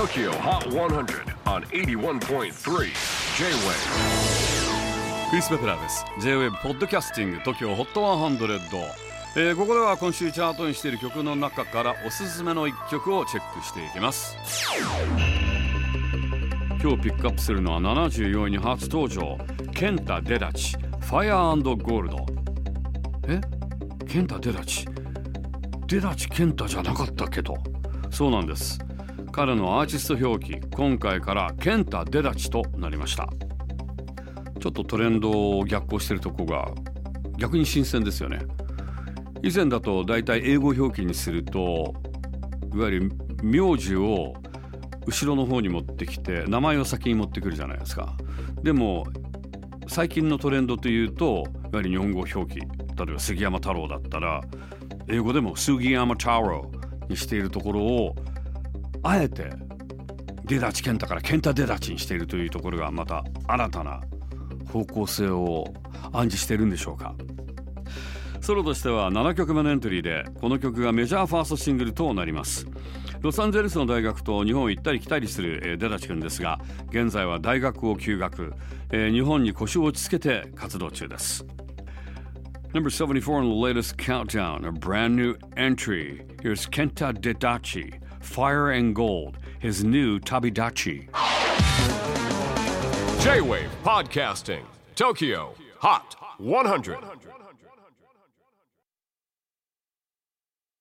[0.00, 2.50] TOKYO HOT 100 on 81.3 J-WAVE
[5.28, 8.38] クリス・ベプラーです J-WAVE ポッドキャスティング TOKYO HOT 100、
[9.36, 14.38] えー、ここでは今週チャートにしている曲の中からおすすめの一曲をチェックしていきます。
[16.82, 19.36] 今日ピックアップするのは74位に初登場。
[19.74, 22.24] ケンタ・デダチ Fire ゴールド
[23.28, 23.38] え？
[24.08, 24.88] ケンタ・デダチ？
[25.88, 27.58] デダチ・ケンタじゃなかったけど。
[28.10, 28.78] そうなんです。
[29.32, 33.28] 彼のアーティスト表記今回からケンタ・デダチとなりました。
[34.60, 36.70] ちょっとトレンドを逆行してるとこが
[37.38, 38.40] 逆に新鮮ですよね。
[39.42, 41.94] 以前だと大体英語表記にすると
[42.74, 43.12] いわゆる
[43.42, 44.34] 名字を
[45.06, 48.16] 後ろの方に持ってきて名前を先に持ってくるじゃないですか。
[48.62, 49.06] でも
[49.86, 52.66] 最近のトレンドというといわゆる日本語表記例
[53.08, 54.42] えば杉山太郎だったら
[55.08, 56.70] 英語でも杉山太郎
[57.08, 58.14] にしているところを
[59.02, 59.50] あえて
[60.44, 64.00] デダチ健太から健太デダチにしているというところがまた新たな
[64.72, 65.64] 方向性を
[66.12, 67.14] 暗示しているんでしょうか。
[68.40, 72.66] ソロとしては7曲目のエントリーでこの曲がメジャーファーストシングルとなります。
[73.20, 78.54] ロサンゼルスの大学と日本を行ったり来たりするデダチ君ですが現在は大学を休学
[78.90, 81.44] 日本に腰を落ち着けて活動中です。
[82.72, 86.24] Number 74 in the latest countdown, a brand new entry.
[86.40, 91.08] Here's Kenta Dedachi, Fire and Gold, his new Tabidachi.
[93.24, 94.62] J-WAVE PODCASTING
[94.94, 96.98] TOKYO HOT 100